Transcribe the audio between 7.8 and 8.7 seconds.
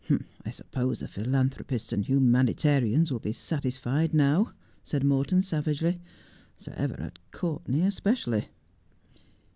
especially.'